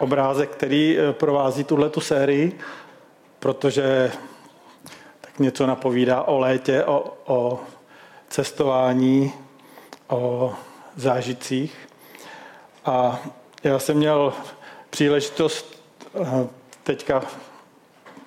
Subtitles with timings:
[0.00, 2.58] obrázek, který eh, provází tuhle tu sérii,
[3.38, 4.12] protože
[5.20, 7.60] tak něco napovídá o létě, o, o
[8.28, 9.32] cestování,
[10.08, 10.54] o
[10.96, 11.88] zážitcích.
[12.84, 13.20] A
[13.64, 14.32] já jsem měl
[14.90, 15.82] příležitost
[16.20, 16.46] eh,
[16.82, 17.22] teďka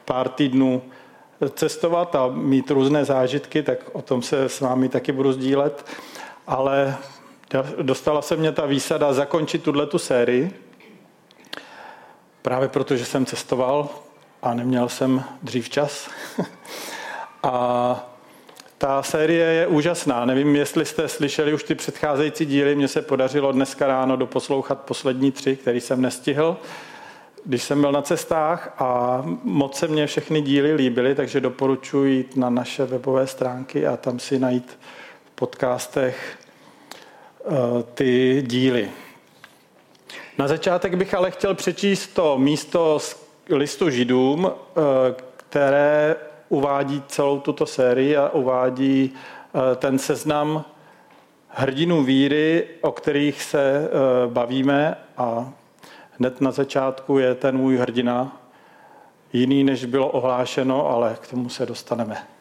[0.06, 0.82] pár týdnů
[1.50, 5.86] cestovat a mít různé zážitky, tak o tom se s vámi taky budu sdílet.
[6.48, 6.96] Ale
[7.82, 10.52] dostala se mě ta výsada zakončit tuhle tu sérii,
[12.44, 13.90] právě protože jsem cestoval
[14.42, 16.10] a neměl jsem dřív čas.
[17.44, 18.10] a
[18.78, 20.26] ta série je úžasná.
[20.26, 22.76] Nevím, jestli jste slyšeli už ty předcházející díly.
[22.76, 26.58] Mně se podařilo dneska ráno doposlouchat poslední tři, který jsem nestihl,
[27.46, 32.36] když jsem byl na cestách a moc se mě všechny díly líbily, takže doporučuji jít
[32.36, 34.80] na naše webové stránky a tam si najít
[35.26, 36.38] v podcastech
[37.46, 38.90] eh, ty díly.
[40.38, 44.82] Na začátek bych ale chtěl přečíst to místo z listu židům, eh,
[45.38, 46.16] které
[46.50, 50.66] uvádí celou tuto sérii a uvádí eh, ten seznam
[51.48, 53.90] hrdinů víry, o kterých se eh,
[54.28, 55.54] bavíme a
[56.20, 58.42] hned na začátku je ten můj hrdina
[59.34, 62.33] jiný, než bylo ohlášeno, ale k tomu se dostaneme.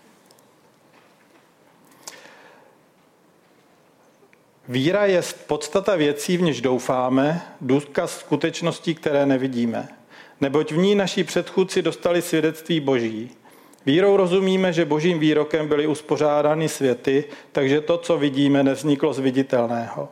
[4.73, 9.89] Víra je podstata věcí, v něž doufáme, důkaz skutečností, které nevidíme.
[10.41, 13.31] Neboť v ní naši předchůdci dostali svědectví boží.
[13.87, 20.09] Vírou rozumíme, že božím výrokem byly uspořádány světy, takže to, co vidíme, nevzniklo z viditelného.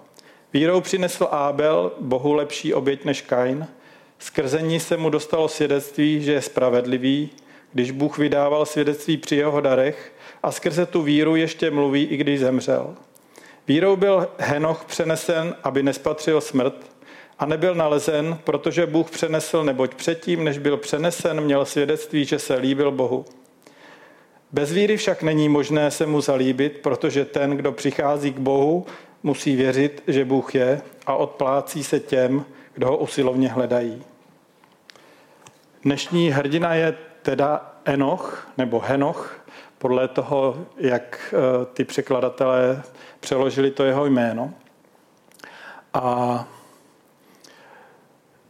[0.52, 3.66] Vírou přinesl Ábel Bohu lepší oběť než Kain.
[4.18, 7.30] Skrze ní se mu dostalo svědectví, že je spravedlivý,
[7.72, 12.40] když Bůh vydával svědectví při jeho darech a skrze tu víru ještě mluví, i když
[12.40, 12.94] zemřel.
[13.70, 16.74] Vírou byl Henoch přenesen, aby nespatřil smrt
[17.38, 22.54] a nebyl nalezen, protože Bůh přenesl, neboť předtím, než byl přenesen, měl svědectví, že se
[22.54, 23.24] líbil Bohu.
[24.52, 28.86] Bez víry však není možné se mu zalíbit, protože ten, kdo přichází k Bohu,
[29.22, 32.44] musí věřit, že Bůh je a odplácí se těm,
[32.74, 34.02] kdo ho usilovně hledají.
[35.82, 39.44] Dnešní hrdina je teda Enoch nebo Henoch,
[39.78, 42.82] podle toho, jak eh, ty překladatelé
[43.20, 44.52] přeložili to jeho jméno.
[45.94, 46.44] A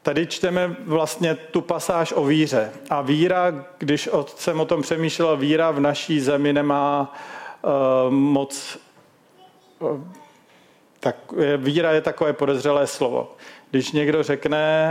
[0.03, 2.73] tady čteme vlastně tu pasáž o víře.
[2.91, 7.15] A víra, když jsem o tom přemýšlel, víra v naší zemi nemá
[7.63, 8.79] uh, moc...
[9.79, 10.01] Uh,
[11.01, 11.17] tak,
[11.57, 13.37] víra je takové podezřelé slovo.
[13.71, 14.89] Když někdo řekne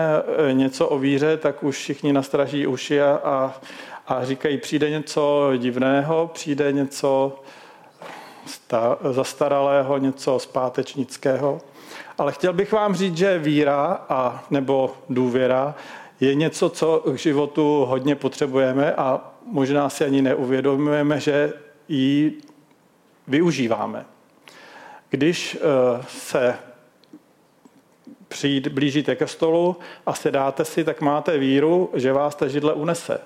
[0.51, 3.61] něco o víře, tak už všichni nastraží uši a, a,
[4.07, 7.39] a říkají, přijde něco divného, přijde něco
[9.11, 11.61] zastaralého, něco zpátečnického.
[12.17, 15.75] Ale chtěl bych vám říct, že víra a nebo důvěra
[16.19, 21.53] je něco, co k životu hodně potřebujeme a možná si ani neuvědomujeme, že
[21.87, 22.41] ji
[23.27, 24.05] využíváme.
[25.09, 26.57] Když eh, se
[28.27, 33.21] přijít, blížíte ke stolu a sedáte si, tak máte víru, že vás ta židle unese.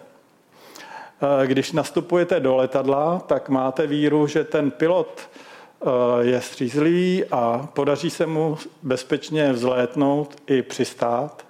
[1.24, 5.88] Eh, když nastupujete do letadla, tak máte víru, že ten pilot eh,
[6.22, 11.46] je střízlivý a podaří se mu bezpečně vzlétnout i přistát.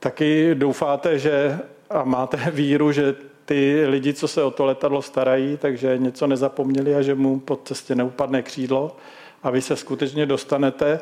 [0.00, 1.58] Taky doufáte, že
[1.90, 3.14] a máte víru, že
[3.44, 7.68] ty lidi, co se o to letadlo starají, takže něco nezapomněli a že mu pod
[7.68, 8.96] cestě neupadne křídlo
[9.42, 11.00] a vy se skutečně dostanete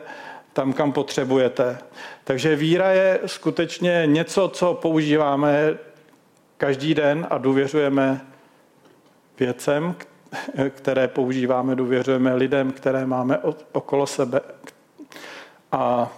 [0.53, 1.79] tam, kam potřebujete.
[2.25, 5.79] Takže víra je skutečně něco, co používáme
[6.63, 8.21] každý den a důvěřujeme
[9.39, 9.95] věcem,
[10.71, 13.39] které používáme, důvěřujeme lidem, které máme
[13.73, 14.41] okolo sebe.
[15.73, 16.13] A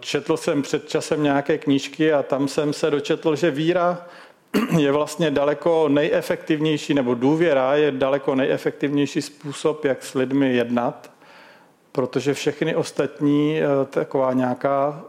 [0.00, 4.06] četl jsem před časem nějaké knížky a tam jsem se dočetl, že víra
[4.78, 11.10] je vlastně daleko nejefektivnější, nebo důvěra je daleko nejefektivnější způsob, jak s lidmi jednat,
[11.92, 15.04] protože všechny ostatní e, taková nějaká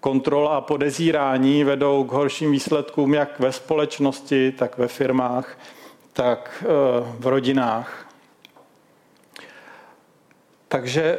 [0.00, 5.58] kontrola a podezírání vedou k horším výsledkům jak ve společnosti, tak ve firmách,
[6.12, 6.66] tak eh,
[7.18, 8.06] v rodinách.
[10.68, 11.18] Takže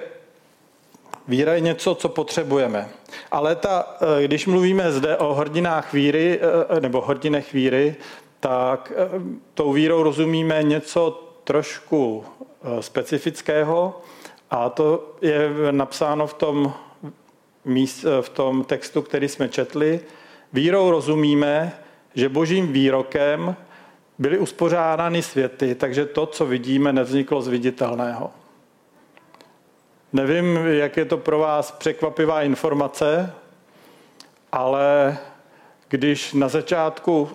[1.28, 2.90] víra je něco, co potřebujeme.
[3.32, 6.40] Ale ta, když mluvíme zde o hrdinách víry,
[6.80, 7.96] nebo hrdinech víry,
[8.40, 8.92] tak
[9.54, 12.26] tou vírou rozumíme něco trošku
[12.80, 14.02] specifického
[14.52, 16.74] a to je napsáno v tom,
[17.66, 20.00] míst, v tom textu, který jsme četli.
[20.54, 21.72] Vírou rozumíme,
[22.16, 23.56] že božím výrokem
[24.18, 28.32] byly uspořádány světy, takže to, co vidíme, nevzniklo z viditelného.
[30.14, 33.34] Nevím, jak je to pro vás překvapivá informace,
[34.52, 35.18] ale
[35.88, 37.30] když na začátku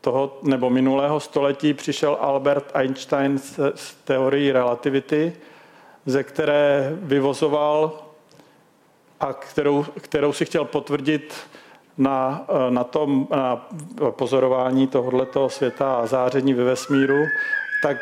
[0.00, 3.38] toho nebo minulého století přišel Albert Einstein
[3.74, 5.32] s teorií relativity,
[6.06, 8.07] ze které vyvozoval
[9.20, 11.34] a kterou, kterou si chtěl potvrdit
[11.98, 13.68] na, na tom na
[14.10, 17.24] pozorování tohoto světa a záření ve vesmíru,
[17.82, 17.96] tak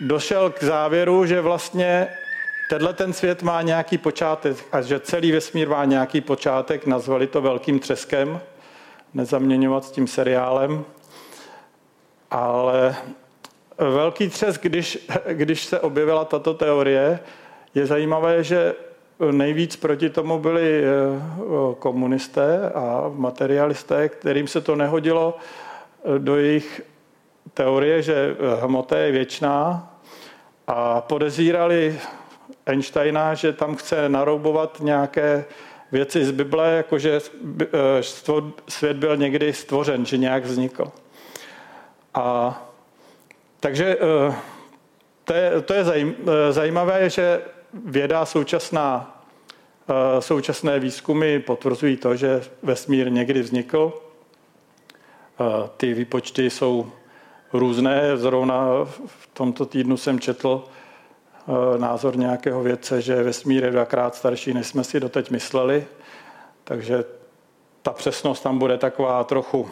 [0.00, 2.08] došel k závěru, že vlastně
[2.70, 7.40] tenhle ten svět má nějaký počátek a že celý vesmír má nějaký počátek, nazvali to
[7.40, 8.40] velkým třeskem,
[9.14, 10.84] nezaměňovat s tím seriálem.
[12.30, 12.96] Ale
[13.78, 14.98] velký třesk, když,
[15.32, 17.20] když se objevila tato teorie,
[17.74, 18.74] je zajímavé, že
[19.30, 20.88] nejvíc proti tomu byli eh,
[21.78, 26.82] komunisté a materialisté, kterým se to nehodilo eh, do jejich
[27.54, 29.90] teorie, že hmota je věčná
[30.66, 32.00] a podezírali
[32.66, 35.44] Einsteina, že tam chce naroubovat nějaké
[35.92, 37.20] věci z Bible, jakože
[37.62, 37.66] eh,
[38.68, 40.92] svět byl někdy stvořen, že nějak vznikl.
[42.14, 42.62] A
[43.60, 43.96] takže
[45.24, 45.84] to je, to je
[46.50, 47.40] zajímavé, že
[47.84, 49.20] věda současná,
[49.88, 53.92] eh, současné výzkumy potvrzují to, že vesmír někdy vznikl.
[53.92, 56.92] Eh, ty výpočty jsou
[57.52, 58.16] různé.
[58.16, 58.66] Zrovna
[59.06, 60.64] v tomto týdnu jsem četl
[61.48, 65.86] eh, názor nějakého vědce, že vesmír je dvakrát starší, než jsme si doteď mysleli.
[66.64, 67.04] Takže
[67.82, 69.70] ta přesnost tam bude taková trochu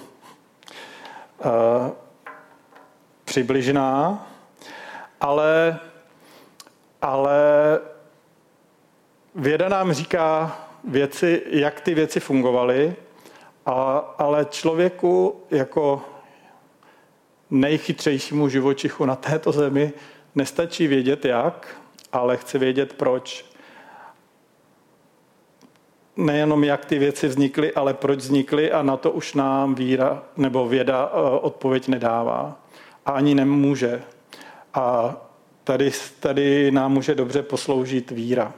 [3.25, 4.27] přibližná,
[5.21, 5.79] ale,
[7.03, 7.41] ale
[9.35, 12.97] věda nám říká věci, jak ty věci fungovaly,
[13.67, 16.03] a, ale člověku jako
[17.51, 19.93] nejchytřejšímu živočichu na této zemi
[20.35, 21.81] nestačí vědět jak,
[22.13, 23.45] ale chce vědět proč.
[26.17, 30.69] Nejenom jak ty věci vznikly, ale proč vznikly a na to už nám víra nebo
[30.69, 32.61] věda eh, odpověď nedává.
[33.07, 34.03] A ani nemůže.
[34.75, 35.17] A
[35.65, 35.91] tady,
[36.21, 38.55] tady nám může dobře posloužit víra.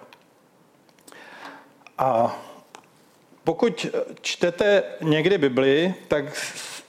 [1.99, 2.39] A
[3.45, 3.87] pokud
[4.21, 6.25] čtete někdy Bibli, tak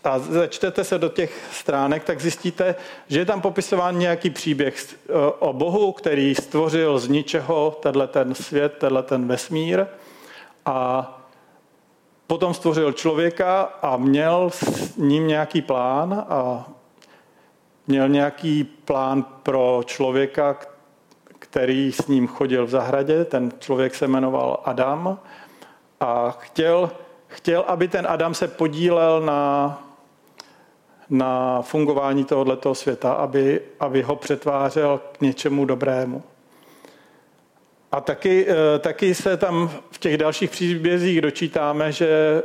[0.08, 2.76] a začtete se do těch stránek, tak zjistíte,
[3.08, 4.98] že je tam popisován nějaký příběh
[5.40, 9.86] o Bohu, který stvořil z ničeho tenhle ten svět, tenhle ten vesmír.
[10.66, 11.14] A
[12.28, 16.70] potom stvořil člověka a měl s ním nějaký plán a
[17.88, 20.58] měl nějaký plán pro člověka,
[21.40, 23.26] který s ním chodil v zahradě.
[23.26, 25.20] Ten člověk se jmenoval Adam
[26.00, 26.92] a chtěl,
[27.28, 29.84] chtěl aby ten Adam se podílel na,
[31.10, 36.24] na fungování tohoto světa, aby, aby ho přetvářel k něčemu dobrému.
[37.92, 42.44] A taky, eh, taky se tam v těch dalších příbězích dočítáme, že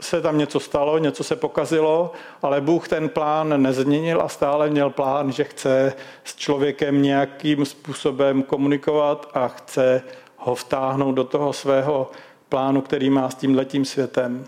[0.00, 4.90] se tam něco stalo, něco se pokazilo, ale Bůh ten plán nezměnil a stále měl
[4.90, 5.92] plán, že chce
[6.24, 10.02] s člověkem nějakým způsobem komunikovat a chce
[10.36, 12.10] ho vtáhnout do toho svého
[12.48, 14.44] plánu, který má s tím letím světem.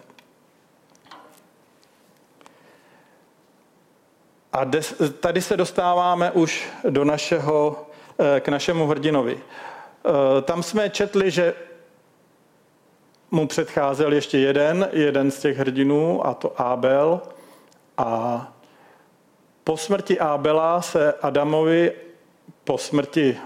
[4.53, 4.71] A
[5.21, 7.87] tady se dostáváme už do našeho,
[8.19, 9.39] eh, k našemu hrdinovi.
[9.39, 11.55] Eh, tam jsme četli, že
[13.33, 17.21] mu předcházel ještě jeden, jeden z těch hrdinů, a to Abel.
[17.99, 18.53] A
[19.65, 21.93] po smrti Abela se Adamovi
[22.65, 23.39] po smrti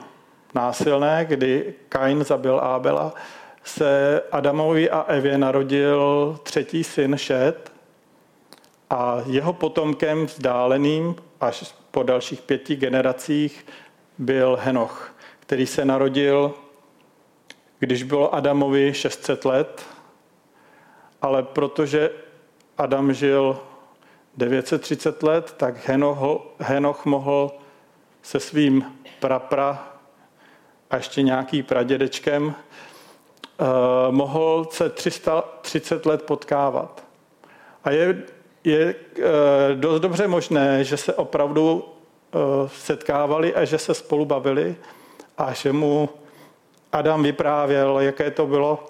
[0.55, 3.15] násilné, kdy Kain zabil Abela,
[3.65, 7.73] se Adamovi a Evě narodil třetí syn Šet
[8.91, 13.67] a jeho potomkem vzdáleným až po dalších pěti generacích
[14.19, 16.55] byl Henoch, který se narodil
[17.79, 19.83] když bylo Adamovi 600 let,
[21.23, 22.11] ale protože
[22.79, 23.61] Adam žil
[24.37, 26.19] 930 let, tak Henoch,
[26.59, 27.53] Henoch mohl
[28.23, 28.85] se svým
[29.21, 29.93] prapra
[30.91, 33.65] a ještě nějaký pradědečkem eh,
[34.11, 37.05] mohl se 330 let potkávat.
[37.85, 38.23] A je,
[38.65, 44.77] je eh, dost dobře možné, že se opravdu eh, setkávali a že se spolu bavili
[45.39, 46.09] a že mu
[46.97, 48.89] Adam vyprávěl, jaké to bylo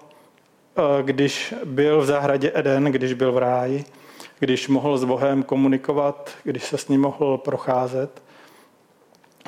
[1.03, 3.85] když byl v zahradě Eden, když byl v ráji,
[4.39, 8.23] když mohl s Bohem komunikovat, když se s ním mohl procházet.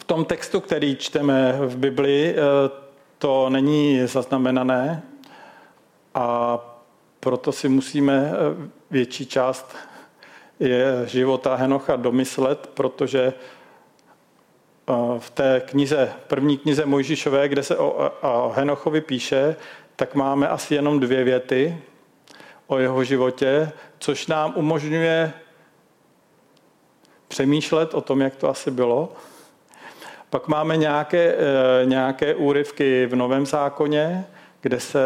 [0.00, 2.36] V tom textu, který čteme v Biblii, eh,
[3.18, 5.02] to není zaznamenané
[6.14, 6.58] a
[7.20, 9.76] proto si musíme eh, větší část
[11.04, 13.57] života Henocha domyslet, protože eh,
[15.18, 19.56] v té knize, první knize Mojžíšové, kde se o, o Henochovi píše,
[19.96, 21.78] tak máme asi jenom dvě věty
[22.66, 25.32] o jeho životě, což nám umožňuje
[27.28, 29.12] přemýšlet o tom, jak to asi bylo.
[30.30, 34.26] Pak máme nějaké, eh, nějaké úryvky v Novém zákoně,
[34.60, 35.00] kde se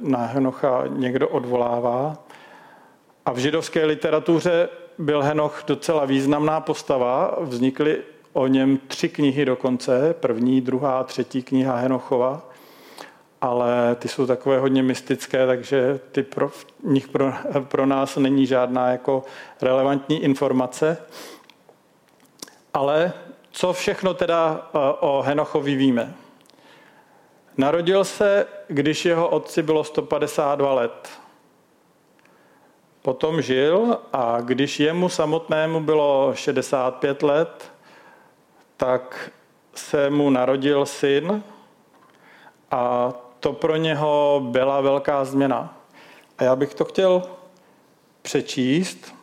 [0.00, 2.16] na Henocha někdo odvolává.
[3.26, 7.36] A v židovské literatuře byl Henoch docela významná postava.
[7.40, 8.02] Vznikly
[8.32, 10.14] o něm tři knihy dokonce.
[10.20, 12.42] První, druhá, třetí kniha Henochova.
[13.40, 16.50] Ale ty jsou takové hodně mystické, takže ty pro,
[16.84, 17.32] nich pro,
[17.68, 19.24] pro nás není žádná jako
[19.62, 20.98] relevantní informace.
[22.74, 23.12] Ale
[23.50, 26.14] co všechno teda eh, o Henochovi víme?
[27.56, 31.08] Narodil se, když jeho otci bylo 152 let.
[33.02, 37.71] Potom žil a když jemu samotnému bylo 65 let,
[38.82, 39.30] tak
[39.74, 41.42] se mu narodil syn
[42.70, 45.76] a to pro něho byla velká změna.
[46.38, 47.22] A já bych to chtěl
[48.22, 49.14] přečíst.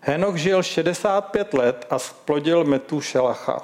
[0.00, 3.62] Henoch žil 65 let a splodil Metušelacha.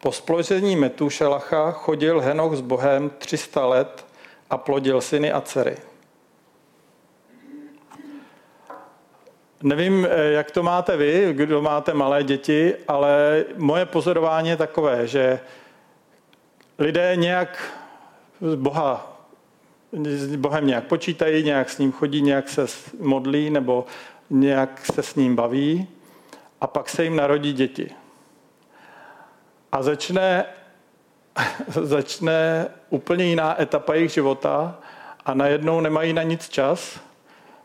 [0.00, 4.06] Po splození Metušelacha chodil Henoch s Bohem 300 let
[4.50, 5.76] a plodil syny a dcery.
[9.62, 15.40] Nevím, jak to máte vy, kdo máte malé děti, ale moje pozorování je takové, že
[16.78, 17.72] lidé nějak
[18.56, 19.22] Boha,
[20.04, 22.66] s Bohem nějak počítají, nějak s ním chodí, nějak se
[23.00, 23.84] modlí nebo
[24.30, 25.88] nějak se s ním baví
[26.60, 27.90] a pak se jim narodí děti.
[29.72, 30.44] A začne,
[31.68, 34.78] začne úplně jiná etapa jejich života
[35.24, 37.00] a najednou nemají na nic čas.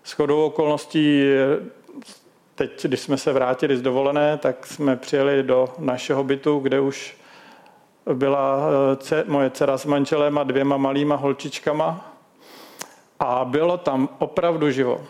[0.04, 1.24] S chodou okolností
[2.56, 7.18] teď, když jsme se vrátili z dovolené, tak jsme přijeli do našeho bytu, kde už
[8.13, 8.60] byla
[9.12, 12.13] eh, moje dcera s manželem a dvěma malýma holčičkama
[13.20, 15.04] a bylo tam opravdu živo.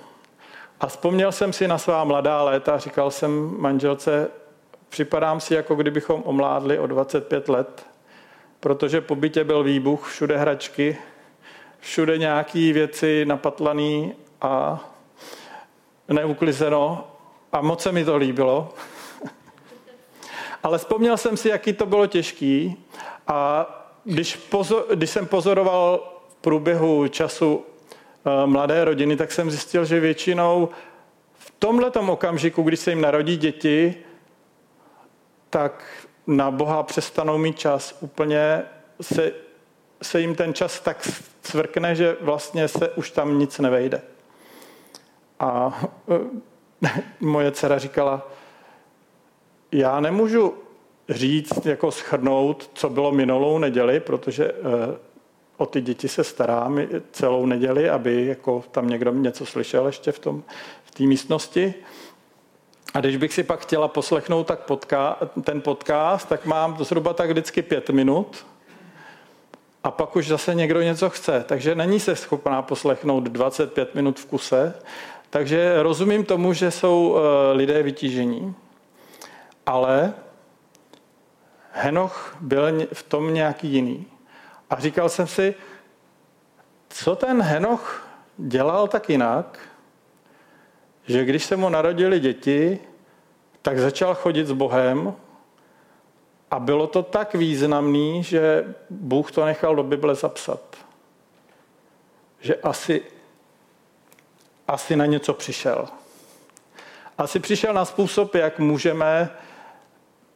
[0.79, 4.31] A vzpomněl jsem si na svá mladá léta říkal jsem manželce,
[4.89, 7.85] připadám si, jako kdybychom omládli o 25 let,
[8.59, 10.97] protože po bytě byl výbuch, všude hračky,
[11.79, 14.85] všude nějaké věci napatlané a
[16.13, 17.07] neuklizeno
[17.51, 18.73] a moc se mi to líbilo.
[20.63, 22.85] Ale vzpomněl jsem si, jaký to bylo těžký
[23.27, 23.67] a
[24.03, 27.65] když, pozor, když jsem pozoroval v průběhu času
[28.25, 30.69] eh, mladé rodiny, tak jsem zjistil, že většinou
[31.33, 33.95] v tomhle okamžiku, když se jim narodí děti,
[35.49, 37.97] tak na Boha přestanou mít čas.
[37.99, 38.63] Úplně
[39.01, 39.31] se,
[40.01, 41.09] se jim ten čas tak
[41.43, 44.01] svrkne, že vlastně se už tam nic nevejde.
[45.39, 48.27] A eh, moje dcera říkala,
[49.71, 50.53] já nemůžu
[51.09, 54.97] říct, jako schrnout, co bylo minulou neděli, protože eh,
[55.57, 56.79] o ty děti se starám
[57.11, 60.43] celou neděli, aby jako tam někdo něco slyšel ještě v tom
[60.83, 61.73] v té místnosti.
[62.93, 67.29] A když bych si pak chtěla poslechnout tak podka, ten podcast, tak mám zhruba tak
[67.29, 68.45] vždycky pět minut
[69.83, 71.45] a pak už zase někdo něco chce.
[71.47, 74.73] Takže není se schopná poslechnout 25 minut v kuse.
[75.29, 78.55] Takže rozumím tomu, že jsou eh, lidé vytížení.
[79.65, 80.13] Ale
[81.71, 84.05] Henoch byl v tom nějaký jiný.
[84.69, 85.55] A říkal jsem si,
[86.89, 88.07] co ten Henoch
[88.37, 89.59] dělal tak jinak,
[91.05, 92.79] že když se mu narodili děti,
[93.61, 95.13] tak začal chodit s Bohem
[96.51, 100.77] a bylo to tak významný, že Bůh to nechal do Bible zapsat.
[102.39, 103.01] Že asi,
[104.67, 105.87] asi na něco přišel.
[107.17, 109.29] Asi přišel na způsob, jak můžeme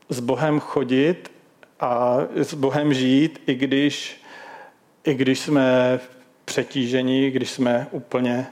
[0.10, 1.32] s Bohem chodit
[1.80, 4.22] a s Bohem žít, i když,
[5.04, 6.00] i když jsme
[6.46, 8.48] přetížení, když jsme úplně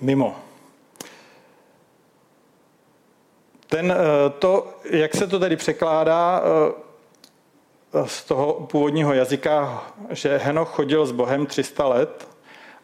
[0.00, 0.36] mimo.
[3.66, 10.68] Ten, eh, to, jak se to tady překládá eh, z toho původního jazyka, že Henoch
[10.68, 12.33] chodil s Bohem 300 let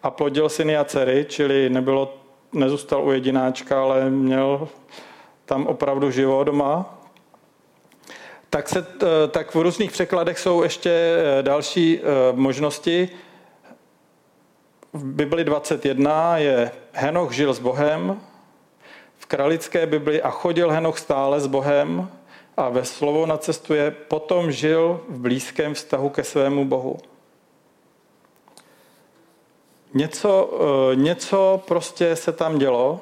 [0.02, 2.14] a plodil syny a dcery, čili nebylo,
[2.52, 4.68] nezůstal u jedináčka, ale měl
[5.44, 6.98] tam opravdu živo doma,
[8.50, 12.00] tak, se, eh, tak v různých překladech jsou ještě další
[12.32, 13.08] možnosti.
[14.92, 18.20] v Bibli 21 je Henoch žil s Bohem,
[19.18, 22.10] v kralické Bibli a chodil Henoch stále s Bohem
[22.56, 26.98] a ve slovo na cestu je potom žil v blízkém vztahu ke svému Bohu.
[29.94, 30.60] Něco,
[30.92, 33.00] eh, něco prostě se tam dělo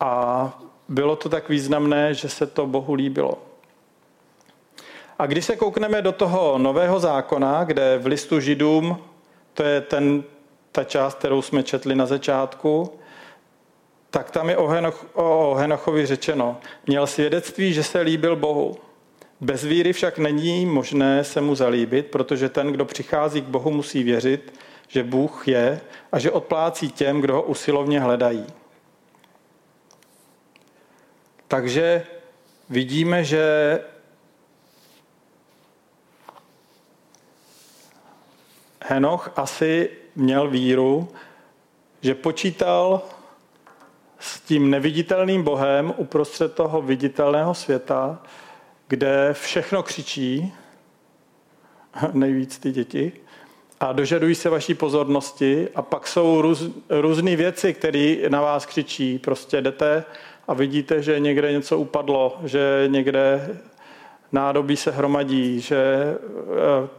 [0.00, 3.38] a bylo to tak významné, že se to Bohu líbilo.
[5.18, 8.98] A když se koukneme do toho nového zákona, kde v listu židům,
[9.54, 10.24] to je ten,
[10.72, 12.92] ta část, kterou jsme četli na začátku,
[14.10, 16.56] tak tam je o, Henoch, o Henochovi řečeno,
[16.86, 18.76] měl svědectví, že se líbil Bohu.
[19.40, 24.02] Bez víry však není možné se mu zalíbit, protože ten, kdo přichází k Bohu, musí
[24.02, 24.52] věřit,
[24.88, 25.80] že Bůh je
[26.12, 28.46] a že odplácí těm, kdo ho usilovně hledají.
[31.48, 32.06] Takže
[32.68, 33.44] vidíme, že
[38.84, 41.08] Henoch asi měl víru,
[42.02, 43.02] že počítal
[44.18, 48.22] s tím neviditelným Bohem uprostřed toho viditelného světa,
[48.88, 50.54] kde všechno křičí,
[52.12, 53.12] nejvíc ty děti,
[53.80, 59.18] a dožadují se vaší pozornosti a pak jsou růz, různé věci, které na vás křičí.
[59.18, 60.04] Prostě jdete
[60.48, 63.50] a vidíte, že někde něco upadlo, že někde
[64.32, 66.16] nádobí se hromadí, že e,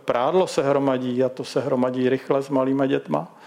[0.05, 3.37] prádlo se hromadí a to se hromadí rychle s malýma dětma.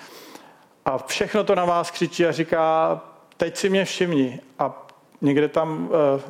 [0.85, 3.01] A všechno to na vás křičí a říká,
[3.37, 4.41] teď si mě všimni.
[4.59, 4.87] A
[5.21, 6.21] někde tam e,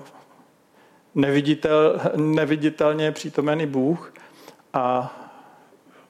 [1.14, 4.12] neviditel, neviditelně přítomený Bůh
[4.72, 5.16] a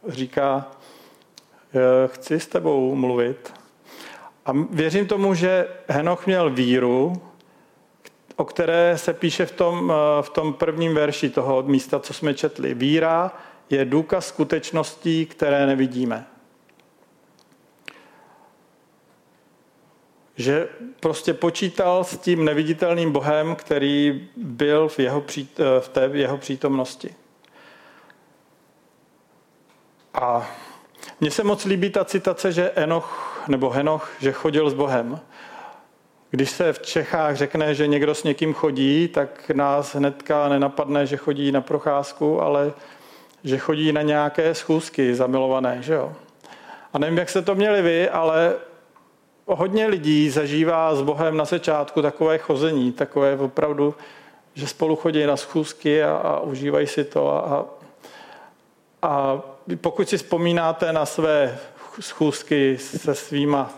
[0.09, 0.67] říká,
[2.07, 3.53] chci s tebou mluvit.
[4.47, 7.23] A věřím tomu, že Henoch měl víru,
[8.37, 12.35] o které se píše v tom, eh, v tom prvním verši toho místa, co jsme
[12.35, 12.75] četli.
[12.75, 13.33] Víra
[13.71, 16.27] je důkaz skutečností, které nevidíme.
[20.37, 20.69] Že
[21.01, 27.15] prostě počítal s tím neviditelným Bohem, který byl v, jeho, eh, v té jeho přítomnosti.
[30.15, 30.51] A
[31.21, 35.21] mně se moc líbí ta citace, že Enoch nebo Henoch, že chodil s Bohem.
[36.31, 41.17] Když se v Čechách řekne, že někdo s někým chodí, tak nás hnedka nenapadne, že
[41.17, 42.73] chodí na procházku, ale
[43.45, 46.13] že chodí na nějaké schůzky zamilované, že jo.
[46.93, 48.55] A nevím, jak se to měli vy, ale
[49.47, 53.95] hodně lidí zažívá s Bohem na začátku takové chození, takové opravdu,
[54.55, 57.31] že spolu chodí na schůzky a, a užívají si to.
[57.31, 57.65] A,
[59.03, 59.41] a
[59.77, 61.59] pokud si vzpomínáte na své
[62.01, 63.71] schůzky se svýma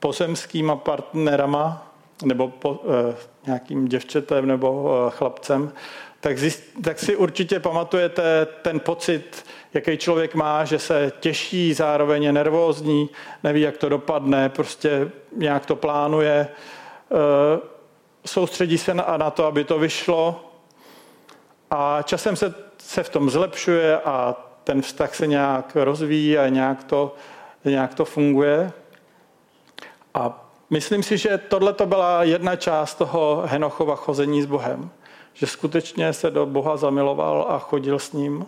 [0.00, 1.92] pozemskýma partnerama
[2.24, 2.80] nebo po,
[3.10, 5.72] eh, nějakým děvčetem nebo eh, chlapcem,
[6.20, 12.22] tak, zjist, tak si určitě pamatujete ten pocit, jaký člověk má, že se těší, zároveň
[12.22, 13.10] je nervózní,
[13.42, 16.48] neví, jak to dopadne, prostě nějak to plánuje,
[17.12, 17.60] eh,
[18.26, 20.52] soustředí se na, na to, aby to vyšlo.
[21.70, 26.84] A časem se, se v tom zlepšuje a ten vztah se nějak rozvíjí a nějak
[26.84, 27.14] to,
[27.64, 28.72] nějak to funguje.
[30.14, 34.90] A myslím si, že tohle to byla jedna část toho Henochova chození s Bohem.
[35.32, 38.46] Že skutečně se do Boha zamiloval a chodil s ním.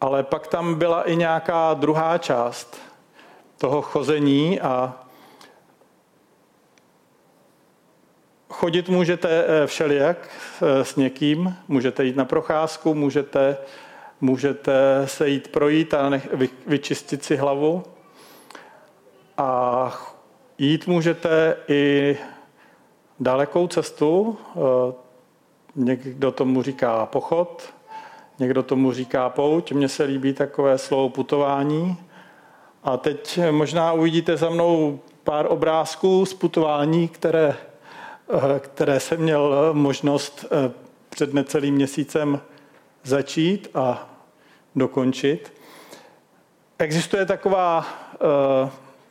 [0.00, 2.80] Ale pak tam byla i nějaká druhá část
[3.58, 4.94] toho chození a
[8.48, 10.28] chodit můžete eh, všelijak
[10.62, 13.56] eh, s někým, můžete jít na procházku, můžete,
[14.22, 16.28] můžete se jít projít a nech,
[16.66, 17.82] vyčistit si hlavu.
[19.36, 20.12] A
[20.62, 22.16] Jít můžete i
[23.20, 24.60] dalekou cestu, eh,
[25.76, 27.62] někdo tomu říká pochod,
[28.38, 31.96] někdo tomu říká pouť, mně se líbí takové slovo putování.
[32.84, 37.56] A teď možná uvidíte za mnou pár obrázků z putování, které,
[38.34, 40.72] eh, které jsem měl možnost eh,
[41.08, 42.40] před necelým měsícem
[43.04, 44.11] začít a
[44.76, 45.52] dokončit.
[46.78, 47.86] Existuje taková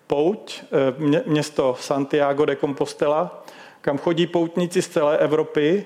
[0.07, 3.43] pouť, eh, město Santiago de Compostela,
[3.81, 5.85] kam chodí poutníci z celé Evropy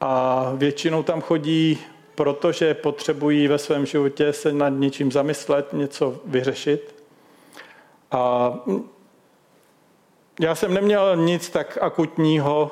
[0.00, 1.78] a většinou tam chodí
[2.20, 6.94] protože potřebují ve svém životě se nad něčím zamyslet, něco vyřešit.
[8.10, 8.52] A
[10.40, 12.70] já jsem neměl nic tak akutního,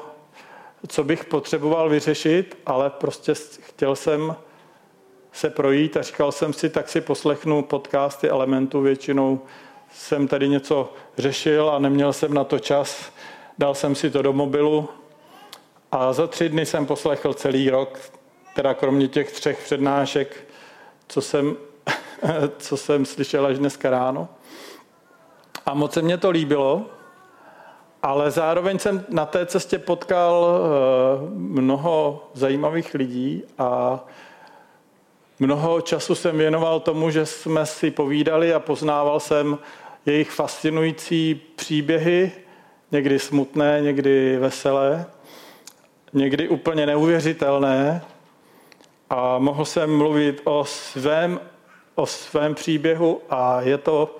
[0.88, 4.36] co bych potřeboval vyřešit, ale prostě chtěl jsem
[5.32, 9.40] se projít a říkal jsem si, tak si poslechnu podcasty Elementu většinou
[9.92, 13.12] jsem tady něco řešil a neměl jsem na to čas.
[13.58, 14.88] Dal jsem si to do mobilu
[15.92, 17.98] a za tři dny jsem poslechl celý rok,
[18.54, 20.44] teda kromě těch třech přednášek,
[21.08, 21.56] co jsem,
[22.58, 24.28] co jsem slyšel až dneska ráno.
[25.66, 26.86] A moc se mě to líbilo,
[28.02, 34.00] ale zároveň jsem na té cestě potkal eh, mnoho zajímavých lidí a
[35.38, 39.58] mnoho času jsem věnoval tomu, že jsme si povídali a poznával jsem
[40.06, 42.32] jejich fascinující příběhy,
[42.92, 45.06] někdy smutné, někdy veselé,
[46.12, 48.02] někdy úplně neuvěřitelné.
[49.10, 51.40] A mohl jsem mluvit o svém,
[51.94, 54.16] o svém příběhu a je to,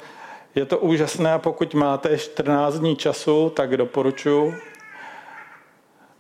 [0.55, 4.55] je to úžasné a pokud máte 14 dní času, tak doporučuji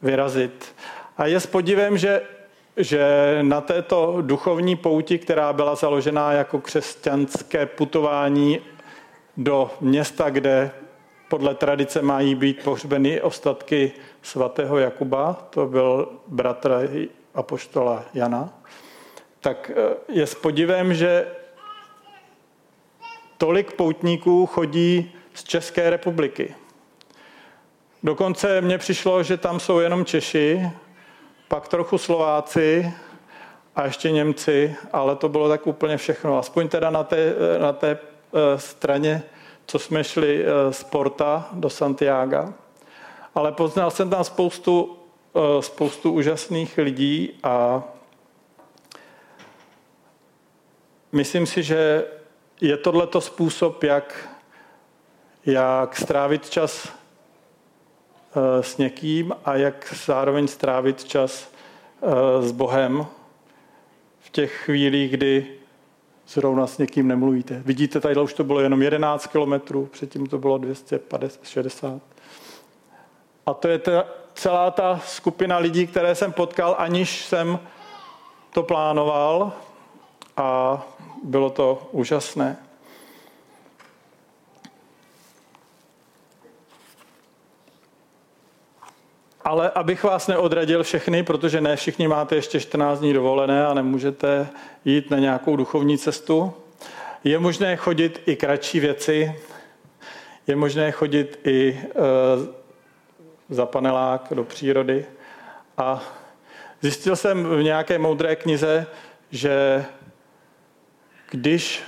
[0.02, 0.74] vyrazit.
[1.16, 2.22] A je s podivem, že,
[2.78, 8.60] že na této duchovní pouti, která byla založená jako křesťanské putování
[9.36, 10.70] do města, kde
[11.28, 16.90] podle tradice mají být pohřbeny ostatky svatého Jakuba, to byl bratr
[17.34, 18.58] apoštola Jana,
[19.40, 21.26] tak eh, je s podivem, že
[23.38, 26.54] tolik poutníků chodí z České republiky.
[28.02, 30.70] Dokonce mně přišlo, že tam jsou jenom Češi,
[31.48, 32.94] pak trochu Slováci
[33.76, 36.38] a ještě Němci, ale to bylo tak úplně všechno.
[36.38, 39.22] Aspoň teda na té, na té eh, straně,
[39.66, 42.52] co jsme šli eh, z Porta do Santiago.
[43.34, 44.98] Ale poznal jsem tam spoustu,
[45.36, 47.82] eh, spoustu úžasných lidí a
[51.12, 52.04] myslím si, že
[52.60, 54.28] je tohleto způsob, jak,
[55.46, 56.97] jak strávit čas
[58.60, 61.50] s někým a jak zároveň strávit čas
[62.02, 63.06] eh, s Bohem
[64.20, 65.46] v těch chvílích, kdy
[66.28, 67.62] zrovna s někým nemluvíte.
[67.64, 72.02] Vidíte, tady už to bylo jenom 11 kilometrů, předtím to bylo 260.
[73.46, 77.58] A to je ta, celá ta skupina lidí, které jsem potkal, aniž jsem
[78.52, 79.52] to plánoval
[80.36, 80.82] a
[81.24, 82.67] bylo to úžasné.
[89.48, 94.48] Ale abych vás neodradil všechny, protože ne všichni máte ještě 14 dní dovolené a nemůžete
[94.84, 96.54] jít na nějakou duchovní cestu,
[97.24, 99.34] je možné chodit i kratší věci,
[100.46, 101.94] je možné chodit i e,
[103.48, 105.06] za panelák do přírody.
[105.78, 106.02] A
[106.80, 108.86] zjistil jsem v nějaké moudré knize,
[109.30, 109.84] že
[111.30, 111.82] když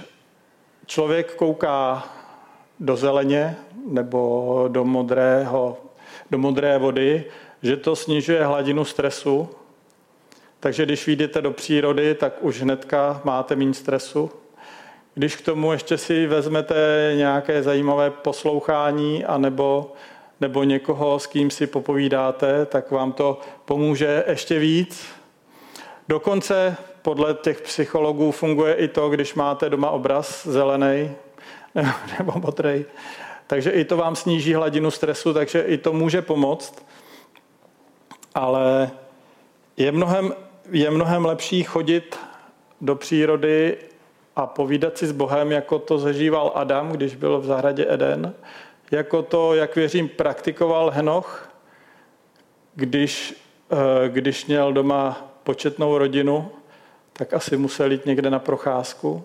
[0.86, 2.08] člověk kouká
[2.80, 5.78] do zeleně nebo do, modrého,
[6.30, 7.24] do modré vody,
[7.62, 9.48] že to snižuje hladinu stresu.
[10.60, 14.30] Takže když vyjdete do přírody, tak už hnedka máte méně stresu.
[15.14, 19.92] Když k tomu ještě si vezmete nějaké zajímavé poslouchání anebo,
[20.40, 25.06] nebo někoho, s kým si popovídáte, tak vám to pomůže ještě víc.
[26.08, 31.10] Dokonce podle těch psychologů funguje i to, když máte doma obraz zelený
[32.18, 32.84] nebo modrý.
[33.46, 36.86] Takže i to vám sníží hladinu stresu, takže i to může pomoct.
[38.34, 38.90] Ale
[39.76, 40.34] je mnohem,
[40.70, 42.18] je mnohem lepší chodit
[42.80, 43.76] do přírody
[44.36, 48.34] a povídat si s Bohem, jako to zažíval Adam, když byl v zahradě Eden,
[48.90, 51.48] jako to, jak věřím, praktikoval Henoch,
[52.74, 53.34] když,
[53.70, 56.50] eh, když měl doma početnou rodinu
[57.20, 59.24] tak asi musel jít někde na procházku.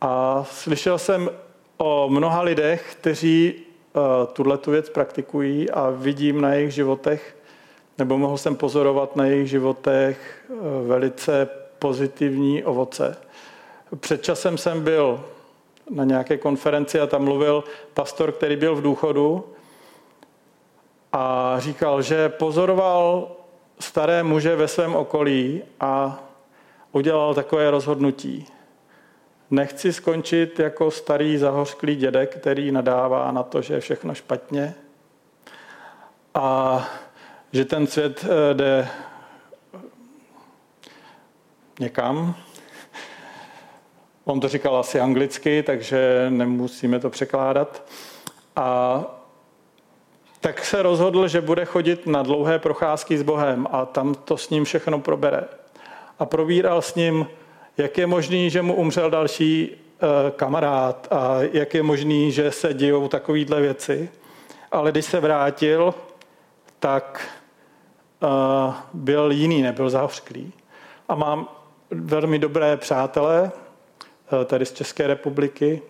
[0.00, 1.30] A slyšel jsem
[1.76, 7.36] o mnoha lidech, kteří uh, tuhle tu věc praktikují a vidím na jejich životech,
[7.98, 13.16] nebo mohl jsem pozorovat na jejich životech uh, velice pozitivní ovoce.
[14.00, 15.24] Před časem jsem byl
[15.90, 19.44] na nějaké konferenci a tam mluvil pastor, který byl v důchodu
[21.12, 23.28] a říkal, že pozoroval
[23.80, 26.22] staré muže ve svém okolí a
[26.92, 28.46] udělal takové rozhodnutí.
[29.50, 34.74] Nechci skončit jako starý zahořklý dědek, který nadává na to, že je všechno špatně
[36.34, 36.86] a
[37.52, 38.88] že ten svět eh, jde
[41.80, 42.34] někam.
[44.24, 47.82] On to říkal asi anglicky, takže nemusíme to překládat.
[48.56, 49.04] A
[50.40, 54.50] tak se rozhodl, že bude chodit na dlouhé procházky s Bohem a tam to s
[54.50, 55.42] ním všechno probere
[56.18, 57.26] a probíral s ním,
[57.76, 62.74] jak je možný, že mu umřel další eh, kamarád a jak je možný, že se
[62.74, 64.10] dějou takovéhle věci.
[64.72, 65.94] Ale když se vrátil,
[66.78, 67.28] tak
[68.94, 70.52] byl jiný, nebyl zahořklý.
[71.08, 71.48] A mám
[71.90, 73.42] velmi dobré přátelé
[74.32, 75.82] uh, tady z České republiky.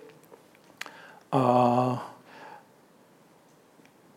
[1.33, 2.13] A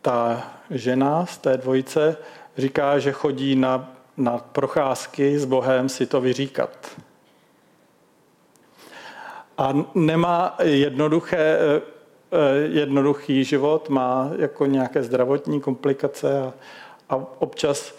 [0.01, 2.17] ta žena z té dvojice
[2.57, 7.01] říká, že chodí na na procházky s Bohem si to vyříkat.
[9.57, 11.81] A nemá jednoduché eh,
[12.63, 16.53] jednoduchý život, má jako nějaké zdravotní komplikace a,
[17.09, 17.95] a občas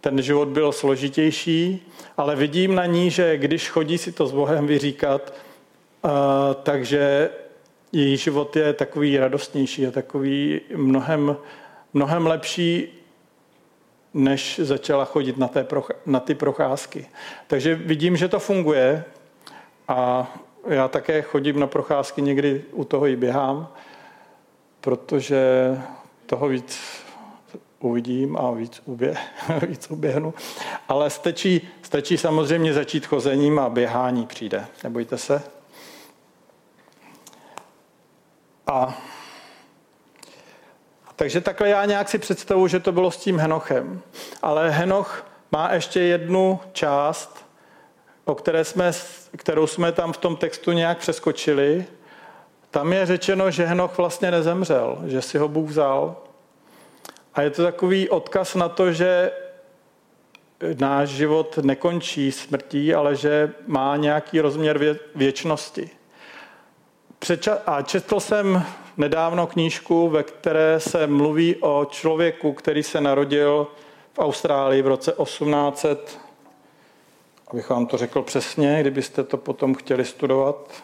[0.00, 1.86] ten život byl složitější,
[2.16, 5.34] ale vidím na ní, že když chodí si to s Bohem vyříkat,
[6.04, 6.10] uh,
[6.62, 7.30] takže
[7.92, 11.36] její život je takový radostnější a takový mnohem,
[11.94, 12.88] mnohem lepší,
[14.14, 15.66] než začala chodit na, té,
[16.06, 17.06] na ty procházky.
[17.46, 19.04] Takže vidím, že to funguje
[19.88, 20.30] a
[20.66, 23.68] já také chodím na procházky, někdy u toho i běhám,
[24.80, 25.40] protože
[26.26, 26.80] toho víc
[27.80, 29.16] uvidím a víc, ubě,
[29.68, 30.34] víc uběhnu.
[30.88, 34.66] Ale stačí, stačí samozřejmě začít chozením a běhání přijde.
[34.84, 35.42] Nebojte se.
[38.66, 38.98] A
[41.20, 44.02] takže takhle já nějak si představu, že to bylo s tím Henochem.
[44.42, 47.46] Ale Henoch má ještě jednu část,
[48.24, 48.92] o které jsme,
[49.36, 51.86] kterou jsme tam v tom textu nějak přeskočili.
[52.70, 56.16] Tam je řečeno, že Henoch vlastně nezemřel, že si ho Bůh vzal.
[57.34, 59.32] A je to takový odkaz na to, že
[60.78, 65.90] náš život nekončí smrtí, ale že má nějaký rozměr vě- věčnosti.
[67.18, 68.62] Přeča- a četl jsem
[68.96, 73.66] nedávno knížku, ve které se mluví o člověku, který se narodil
[74.12, 76.18] v Austrálii v roce 1800,
[77.48, 80.82] abych vám to řekl přesně, kdybyste to potom chtěli studovat.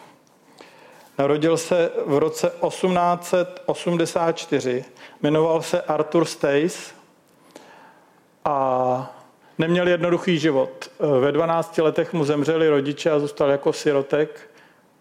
[1.19, 4.85] Narodil se v roce 1884,
[5.23, 6.95] jmenoval se Arthur Stace
[8.45, 9.17] a
[9.59, 10.91] neměl jednoduchý život.
[11.21, 14.51] Ve 12 letech mu zemřeli rodiče a zůstal jako sirotek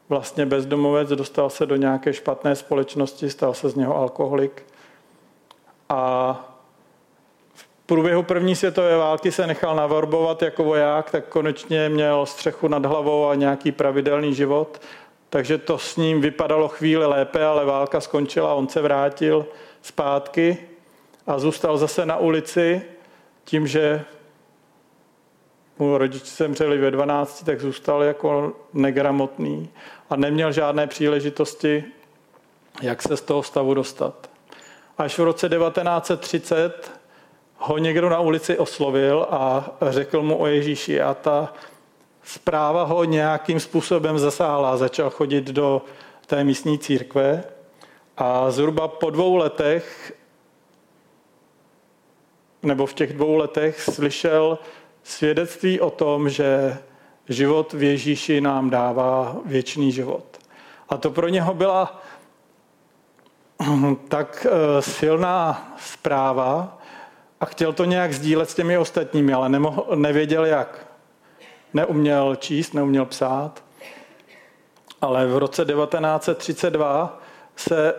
[0.10, 4.66] vlastně bezdomovec, dostal se do nějaké špatné společnosti, stal se z něho alkoholik.
[5.90, 6.34] A
[7.54, 12.86] v průběhu první světové války se nechal navorbovat jako voják, tak konečně měl střechu nad
[12.86, 14.82] hlavou a nějaký pravidelný život.
[15.36, 19.46] Takže to s ním vypadalo chvíli lépe, ale válka skončila, on se vrátil
[19.82, 20.58] zpátky
[21.28, 22.82] a zůstal zase na ulici
[23.44, 24.06] tím, že
[25.80, 29.70] mu rodiče zemřeli ve 12, tak zůstal jako negramotný
[30.10, 31.84] a neměl žádné příležitosti,
[32.82, 34.30] jak se z toho stavu dostat.
[34.98, 36.92] Až v roce 1930
[37.58, 41.54] ho někdo na ulici oslovil a řekl mu o Ježíši a ta
[42.26, 44.78] zpráva ho nějakým způsobem zasáhla.
[44.78, 45.82] Začal chodit do
[46.26, 47.44] té místní církve
[48.18, 50.14] a zhruba po dvou letech
[52.64, 54.60] nebo v těch dvou letech slyšel
[55.04, 56.78] svědectví o tom, že
[57.30, 60.38] život v Ježíši nám dává věčný život.
[60.90, 62.02] A to pro něho byla
[64.08, 66.78] tak eh, silná zpráva
[67.40, 70.85] a chtěl to nějak sdílet s těmi ostatními, ale nemohl, nevěděl jak.
[71.74, 73.64] Neuměl číst, neuměl psát.
[75.02, 77.22] Ale v roce 1932
[77.56, 77.94] se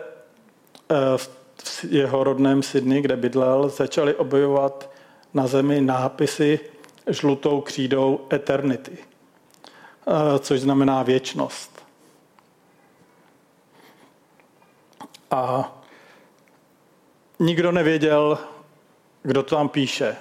[0.91, 4.89] eh, v jeho rodném Sydney, kde bydlel, začaly objevovat
[5.33, 6.59] na zemi nápisy
[7.07, 8.97] žlutou křídou Eternity.
[10.07, 11.85] Eh, což znamená věčnost.
[15.31, 15.73] A
[17.39, 18.37] nikdo nevěděl,
[19.23, 20.15] kdo to tam píše.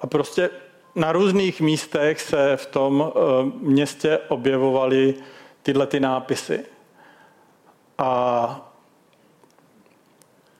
[0.00, 0.50] A prostě
[0.94, 3.20] na různých místech se v tom eh,
[3.60, 5.14] městě objevovaly
[5.62, 6.64] tyhle ty nápisy.
[7.98, 8.72] A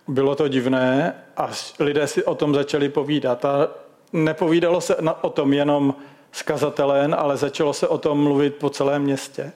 [0.08, 3.44] bylo to divné a lidé si o tom začali povídat.
[3.44, 3.70] A
[4.12, 5.94] nepovídalo se o tom jenom
[6.32, 9.52] skazatelen, ale začalo se o tom mluvit po celém městě.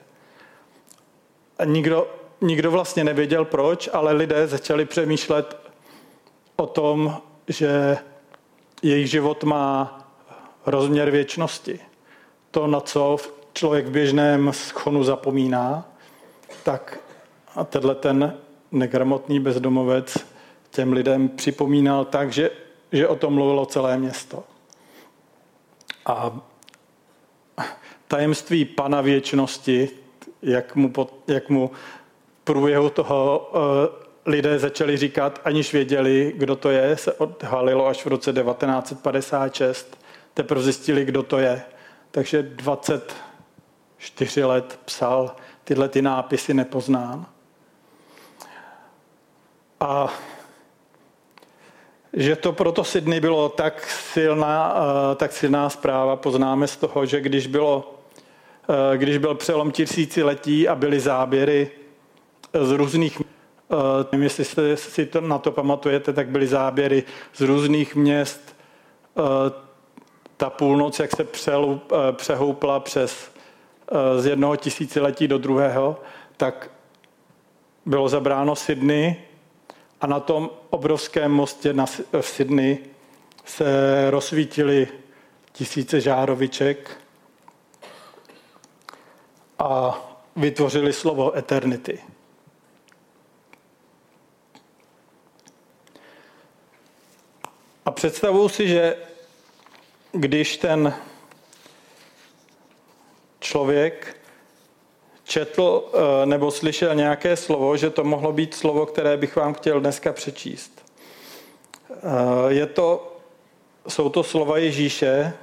[1.59, 2.07] A nikdo,
[2.41, 5.57] nikdo vlastně nevěděl proč, ale lidé začali přemýšlet
[6.55, 7.97] o tom, že
[8.81, 9.96] jejich život má
[10.67, 11.79] rozměr věčnosti.
[12.51, 13.17] To, na co
[13.53, 15.91] člověk v běžném schonu zapomíná,
[16.63, 16.99] tak
[17.55, 18.37] a tenhle ten
[18.71, 20.17] negramotný bezdomovec
[20.69, 22.51] těm lidem připomínal tak, že,
[22.91, 24.43] že o tom mluvilo celé město.
[26.05, 26.39] A
[28.07, 29.89] tajemství Pana věčnosti,
[30.41, 31.71] jak mu, pod, jak mu
[32.43, 33.59] průběhu toho uh,
[34.25, 40.06] lidé začali říkat, aniž věděli, kdo to je, se odhalilo až v roce 1956.
[40.37, 41.61] Teprve zjistili, kdo to je.
[42.11, 47.25] Takže 24 let psal tyhle ty nápisy nepoznán.
[49.79, 50.13] A
[52.13, 57.21] že to proto Sydney bylo tak silná, eh, tak silná zpráva, poznáme z toho, že
[57.21, 57.95] když, bylo,
[58.69, 61.71] eh, když byl přelom tisíciletí a byly záběry
[62.53, 63.25] z různých eh,
[64.11, 68.57] nevím, jestli si to, na to pamatujete, tak byly záběry z různých měst.
[70.37, 73.31] Ta půlnoc, jak se přeloup, přehoupla přes
[74.17, 76.01] z jednoho tisíciletí do druhého,
[76.37, 76.71] tak
[77.85, 79.15] bylo zabráno Sydney
[80.01, 81.85] a na tom obrovském mostě na,
[82.21, 82.77] v Sydney
[83.45, 83.65] se
[84.11, 84.87] rozsvítily
[85.51, 86.97] tisíce žároviček
[89.59, 89.99] a
[90.35, 91.99] vytvořili slovo eternity.
[97.85, 98.95] A představuji si, že
[100.11, 100.93] když ten
[103.39, 104.17] člověk
[105.23, 109.79] četl eh, nebo slyšel nějaké slovo, že to mohlo být slovo, které bych vám chtěl
[109.79, 110.85] dneska přečíst.
[111.91, 111.97] Eh,
[112.47, 113.17] je to,
[113.87, 115.33] jsou to slova Ježíše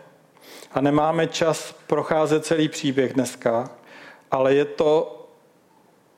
[0.73, 3.71] a nemáme čas procházet celý příběh dneska,
[4.31, 5.21] ale je to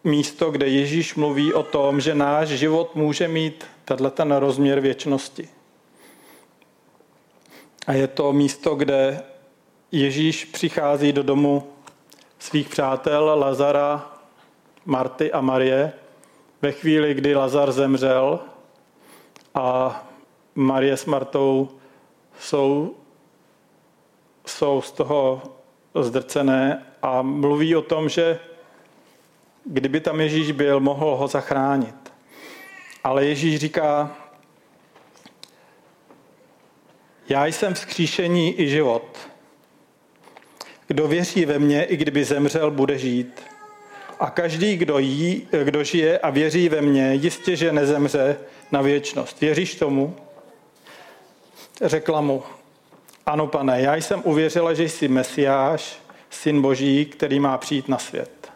[0.05, 5.49] místo, kde Ježíš mluví o tom, že náš život může mít tenhle ten rozměr věčnosti.
[7.87, 9.23] A je to místo, kde
[9.93, 11.73] Ježíš přichází do domu
[12.39, 14.13] svých přátel Lazara,
[14.85, 15.93] Marty a Marie
[16.63, 18.41] ve chvíli, kdy Lazar zemřel
[19.55, 20.03] a
[20.55, 21.69] Marie s Martou
[22.39, 22.95] jsou,
[24.47, 25.43] jsou z toho
[25.95, 28.39] zdrcené a mluví o tom, že
[29.65, 32.13] kdyby tam Ježíš byl, mohl ho zachránit.
[33.05, 34.17] Ale Ježíš říká,
[37.29, 39.19] já jsem vzkříšení i život.
[40.87, 43.43] Kdo věří ve mě, i kdyby zemřel, bude žít.
[44.21, 48.37] A každý, kdo, jí, kdo žije a věří ve mě, jistě, že nezemře
[48.73, 49.41] na věčnost.
[49.41, 50.17] Věříš tomu?
[51.83, 52.43] Řekla mu,
[53.27, 55.99] ano pane, já jsem uvěřila, že jsi Mesiáš,
[56.31, 58.53] syn Boží, který má přijít na svět.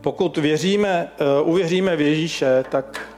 [0.00, 1.10] Pokud věříme,
[1.42, 3.11] uh, uvěříme v Ježíše, tak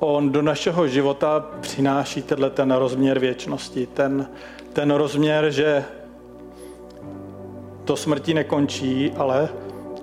[0.00, 4.28] on do našeho života přináší tenhle ten rozměr věčnosti, ten,
[4.72, 5.84] ten rozměr, že
[7.84, 9.48] to smrti nekončí, ale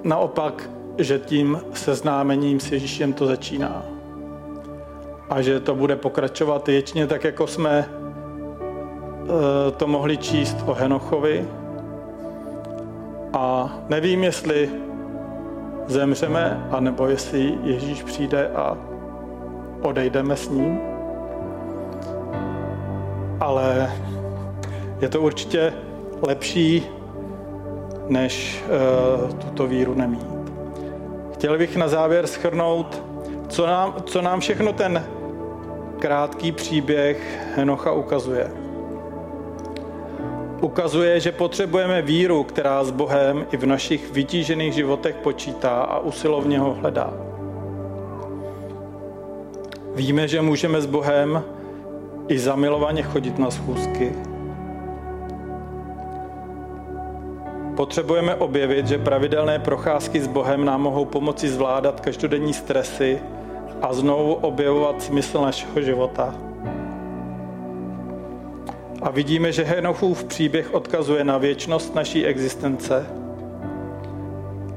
[0.04, 3.86] naopak, že tím seznámením s Ježíšem to začíná.
[5.30, 11.48] A že to bude pokračovat věčně, tak jako jsme eh, to mohli číst o Henochovi.
[13.34, 14.70] A nevím, jestli
[15.88, 18.78] zemřeme, anebo jestli Ježíš přijde a
[19.82, 20.80] odejdeme s ním.
[23.40, 23.92] Ale
[25.02, 25.74] je to určitě
[26.22, 26.88] lepší,
[28.08, 30.28] než uh, tuto víru nemít.
[31.34, 33.04] Chtěl bych na závěr schrnout,
[33.48, 35.04] co nám, co nám všechno ten
[36.00, 38.52] krátký příběh Henocha ukazuje.
[40.62, 46.60] Ukazuje, že potřebujeme víru, která s Bohem i v našich vytížených životech počítá a usilovně
[46.60, 47.14] ho hledá.
[49.98, 51.44] Víme, že můžeme s Bohem
[52.28, 54.14] i zamilovaně chodit na schůzky.
[57.76, 63.20] Potřebujeme objevit, že pravidelné procházky s Bohem nám mohou pomoci zvládat každodenní stresy
[63.82, 66.36] a znovu objevovat smysl našeho života.
[69.02, 73.06] A vidíme, že Henochův příběh odkazuje na věčnost naší existence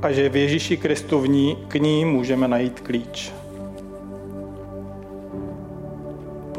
[0.02, 3.39] a že v Ježíši Kristu v ní, k ní můžeme najít klíč.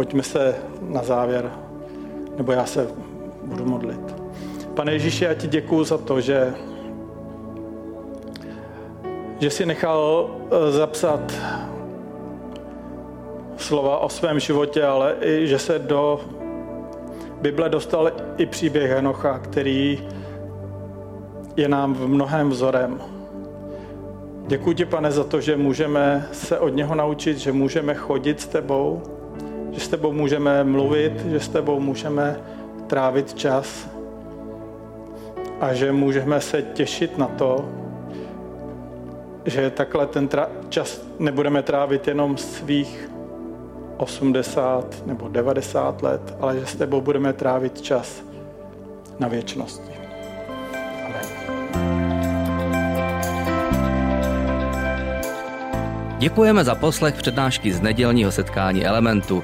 [0.01, 1.51] Pojďme se na závěr,
[2.37, 2.87] nebo já se
[3.43, 4.15] budu modlit.
[4.73, 6.53] Pane Ježíši, já ti děkuju za to, že,
[9.39, 11.33] že jsi nechal eh, zapsat
[13.57, 16.21] slova o svém životě, ale i že se do
[17.41, 20.09] Bible dostal i příběh Henocha, který
[21.55, 23.01] je nám v mnohem vzorem.
[24.47, 28.47] Děkuji ti, pane, za to, že můžeme se od něho naučit, že můžeme chodit s
[28.47, 29.01] tebou,
[29.71, 32.39] že s tebou můžeme mluvit, že s tebou můžeme
[32.87, 33.89] trávit čas
[35.59, 37.69] a že můžeme se těšit na to,
[39.45, 40.29] že takhle ten
[40.69, 43.09] čas nebudeme trávit jenom svých
[43.97, 48.23] 80 nebo 90 let, ale že s tebou budeme trávit čas
[49.19, 49.91] na věčnosti.
[56.17, 59.43] Děkujeme za poslech přednášky z nedělního setkání Elementu.